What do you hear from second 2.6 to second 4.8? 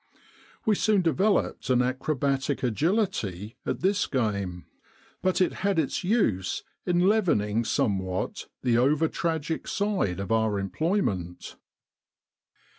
agility at this game.